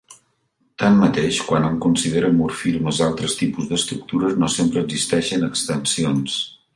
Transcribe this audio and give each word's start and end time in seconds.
Tanmateix, 0.83 1.41
quan 1.49 1.67
hom 1.67 1.75
considera 1.83 2.31
morfismes 2.37 3.01
d'altres 3.01 3.37
tipus 3.43 3.69
d'estructures, 3.73 4.35
no 4.45 4.49
sempre 4.55 4.83
existeixen 4.87 5.49
extensions. 5.51 6.39